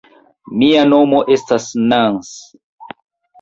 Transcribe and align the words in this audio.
Mia 0.61 0.85
nomo 0.93 1.19
estas 1.35 1.67
Nans. 1.93 2.33